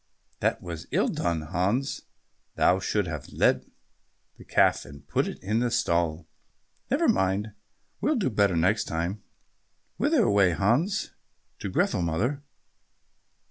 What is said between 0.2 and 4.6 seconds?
"That was ill done, Hans, thou shouldst have led the